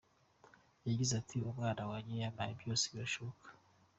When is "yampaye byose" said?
2.23-2.85